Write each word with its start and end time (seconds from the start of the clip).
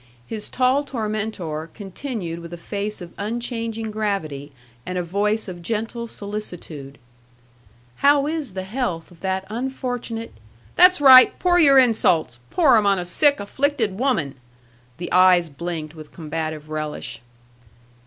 His 0.25 0.49
tall 0.49 0.83
tormentor 0.83 1.69
continued 1.75 2.39
with 2.39 2.51
a 2.53 2.57
face 2.57 3.01
of 3.01 3.13
unchanging 3.19 3.91
gravity, 3.91 4.51
and 4.83 4.97
a 4.97 5.03
voice 5.03 5.47
of 5.47 5.61
gentle 5.61 6.07
solicitude: 6.07 6.97
"How 7.97 8.25
is 8.25 8.55
the 8.55 8.63
health 8.63 9.11
of 9.11 9.19
that 9.19 9.45
unfortunate" 9.47 10.33
"That's 10.75 11.01
right! 11.01 11.37
Pour 11.37 11.59
your 11.59 11.77
insults! 11.77 12.39
Pour 12.49 12.77
'em 12.77 12.87
on 12.87 12.97
a 12.97 13.05
sick, 13.05 13.39
afflicted 13.39 13.99
woman!" 13.99 14.33
The 14.97 15.11
eyes 15.11 15.49
blinked 15.49 15.93
with 15.93 16.11
combative 16.11 16.67
relish. 16.71 17.21